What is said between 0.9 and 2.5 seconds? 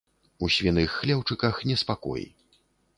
хлеўчыках неспакой.